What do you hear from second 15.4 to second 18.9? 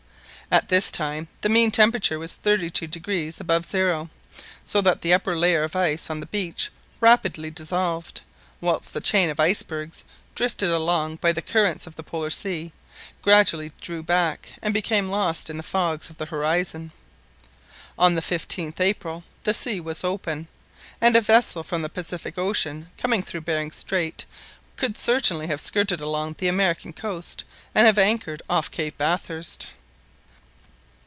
in the fogs on the horizon. On the 15th